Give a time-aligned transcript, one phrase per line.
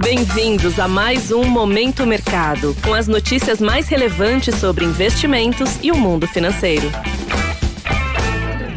[0.00, 5.96] Bem-vindos a mais um Momento Mercado, com as notícias mais relevantes sobre investimentos e o
[5.96, 6.86] mundo financeiro.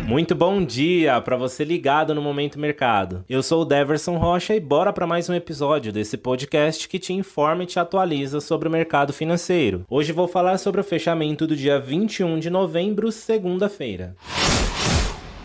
[0.08, 3.24] Muito bom dia para você ligado no Momento Mercado.
[3.30, 7.14] Eu sou o Deverson Rocha e bora para mais um episódio desse podcast que te
[7.14, 9.86] informa e te atualiza sobre o mercado financeiro.
[9.90, 14.16] Hoje vou falar sobre o fechamento do dia 21 de novembro, segunda-feira.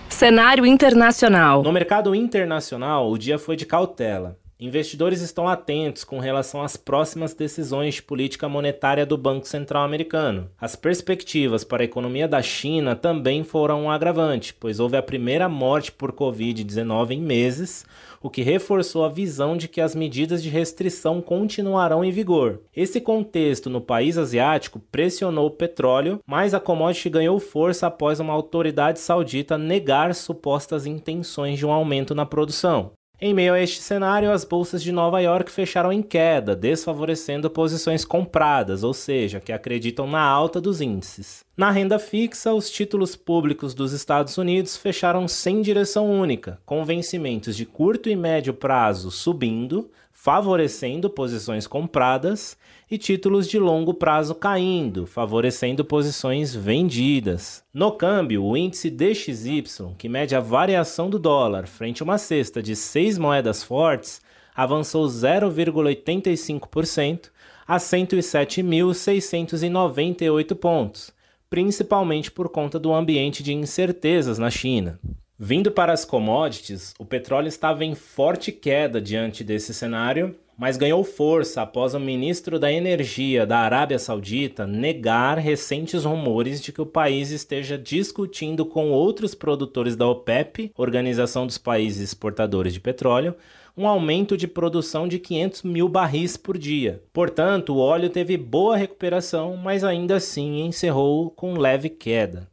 [0.09, 1.63] Cenário internacional.
[1.63, 4.39] No mercado internacional, o dia foi de cautela.
[4.59, 10.49] Investidores estão atentos com relação às próximas decisões de política monetária do Banco Central Americano.
[10.59, 15.47] As perspectivas para a economia da China também foram um agravante, pois houve a primeira
[15.47, 17.85] morte por Covid-19 em meses,
[18.23, 22.63] o que reforçou a visão de que as medidas de restrição continuarão em vigor.
[22.75, 28.33] Esse contexto no país asiático pressionou o petróleo, mas a commodity ganhou força após uma
[28.33, 32.93] autoridade saudita negar supostas intenções de um aumento na produção.
[33.19, 38.05] Em meio a este cenário, as bolsas de Nova York fecharam em queda, desfavorecendo posições
[38.05, 41.43] compradas, ou seja, que acreditam na alta dos índices.
[41.57, 47.57] Na renda fixa, os títulos públicos dos Estados Unidos fecharam sem direção única, com vencimentos
[47.57, 49.91] de curto e médio prazo subindo,
[50.27, 52.59] favorecendo posições compradas,
[52.91, 57.63] e títulos de longo prazo caindo, favorecendo posições vendidas.
[57.73, 59.63] No câmbio, o índice DXY,
[59.97, 64.21] que mede a variação do dólar frente a uma cesta de seis moedas fortes,
[64.53, 67.31] avançou 0,85%
[67.65, 71.13] a 107.698 pontos,
[71.49, 74.99] principalmente por conta do ambiente de incertezas na China.
[75.39, 81.05] Vindo para as commodities, o petróleo estava em forte queda diante desse cenário, mas ganhou
[81.05, 86.87] força após o ministro da Energia da Arábia Saudita negar recentes rumores de que o
[86.87, 93.35] país esteja discutindo com outros produtores da OPEP, Organização dos Países Exportadores de Petróleo,
[93.77, 97.03] um aumento de produção de 500 mil barris por dia.
[97.13, 102.49] Portanto, o óleo teve boa recuperação, mas ainda assim encerrou com leve queda.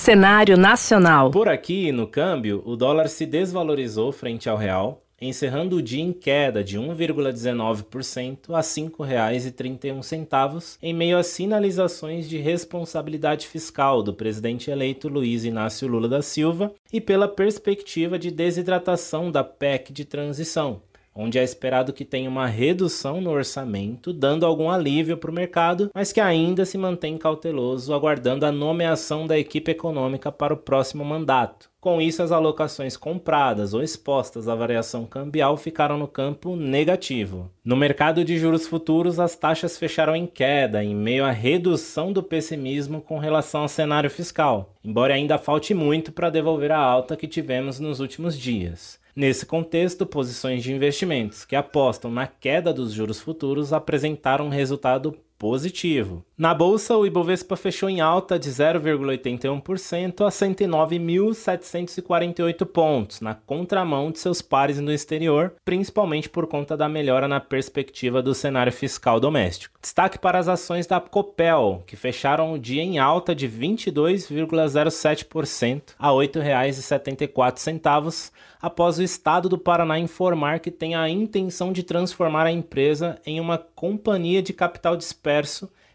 [0.00, 1.30] Cenário nacional.
[1.30, 6.10] Por aqui, no câmbio, o dólar se desvalorizou frente ao real, encerrando o dia em
[6.10, 14.70] queda de 1,19% a R$ 5,31, em meio às sinalizações de responsabilidade fiscal do presidente
[14.70, 20.80] eleito Luiz Inácio Lula da Silva e pela perspectiva de desidratação da PEC de transição
[21.14, 25.90] onde é esperado que tenha uma redução no orçamento, dando algum alívio para o mercado,
[25.94, 31.04] mas que ainda se mantém cauteloso, aguardando a nomeação da equipe econômica para o próximo
[31.04, 31.70] mandato.
[31.80, 37.50] Com isso, as alocações compradas ou expostas à variação cambial ficaram no campo negativo.
[37.64, 42.22] No mercado de juros futuros, as taxas fecharam em queda, em meio à redução do
[42.22, 47.26] pessimismo com relação ao cenário fiscal, embora ainda falte muito para devolver a alta que
[47.26, 48.99] tivemos nos últimos dias.
[49.14, 55.16] Nesse contexto, posições de investimentos que apostam na queda dos juros futuros apresentaram um resultado
[55.40, 56.24] positivo.
[56.36, 64.18] Na bolsa, o Ibovespa fechou em alta de 0,81% a 109.748 pontos, na contramão de
[64.18, 69.78] seus pares no exterior, principalmente por conta da melhora na perspectiva do cenário fiscal doméstico.
[69.80, 76.08] Destaque para as ações da Copel, que fecharam o dia em alta de 22,07% a
[76.08, 78.30] R$ 8,74
[78.60, 83.40] após o estado do Paraná informar que tem a intenção de transformar a empresa em
[83.40, 85.29] uma companhia de capital disperso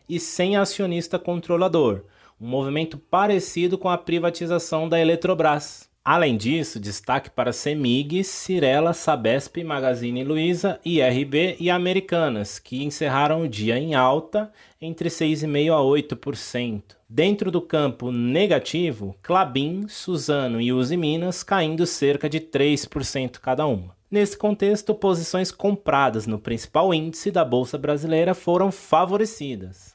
[0.08, 2.02] e sem acionista controlador,
[2.40, 5.90] um movimento parecido com a privatização da Eletrobras.
[6.04, 13.48] Além disso, destaque para Semig, Cirela, Sabesp, Magazine Luiza, IRB e Americanas, que encerraram o
[13.48, 16.84] dia em alta entre 6,5% a 8%.
[17.10, 23.96] Dentro do campo negativo, Clabin, Suzano e Uzi Minas caindo cerca de 3% cada uma.
[24.16, 29.94] Nesse contexto, posições compradas no principal índice da Bolsa Brasileira foram favorecidas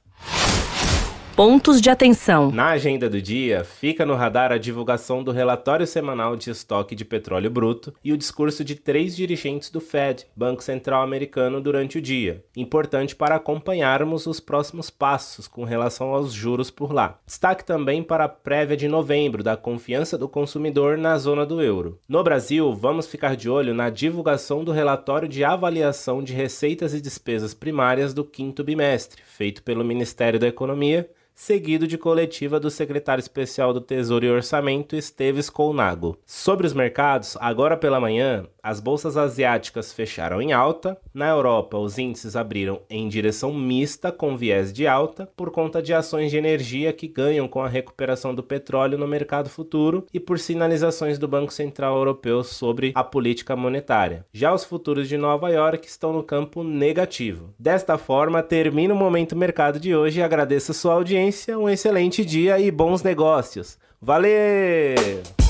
[1.41, 2.51] pontos de atenção.
[2.51, 7.03] Na agenda do dia, fica no radar a divulgação do relatório semanal de estoque de
[7.03, 12.03] petróleo bruto e o discurso de três dirigentes do Fed, Banco Central Americano, durante o
[12.03, 12.45] dia.
[12.55, 17.19] Importante para acompanharmos os próximos passos com relação aos juros por lá.
[17.25, 21.99] Destaque também para a prévia de novembro da confiança do consumidor na zona do euro.
[22.07, 27.01] No Brasil, vamos ficar de olho na divulgação do relatório de avaliação de receitas e
[27.01, 33.21] despesas primárias do quinto bimestre, feito pelo Ministério da Economia seguido de coletiva do secretário
[33.21, 36.19] especial do Tesouro e Orçamento, Esteves Colnago.
[36.27, 40.99] Sobre os mercados, agora pela manhã, As bolsas asiáticas fecharam em alta.
[41.13, 45.95] Na Europa, os índices abriram em direção mista com viés de alta por conta de
[45.95, 50.39] ações de energia que ganham com a recuperação do petróleo no mercado futuro e por
[50.39, 54.25] sinalizações do Banco Central Europeu sobre a política monetária.
[54.33, 57.55] Já os futuros de Nova York estão no campo negativo.
[57.59, 61.59] Desta forma, termina o momento mercado de hoje agradeço sua audiência.
[61.59, 63.79] Um excelente dia e bons negócios.
[64.01, 65.50] Valeu!